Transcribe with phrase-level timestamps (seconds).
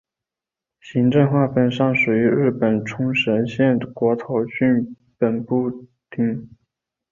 [0.81, 6.49] 行政划分上属于日本冲绳县国头郡本部町。